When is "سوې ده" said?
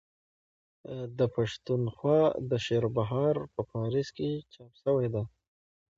4.83-5.23